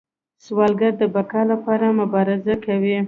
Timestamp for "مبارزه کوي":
2.01-2.95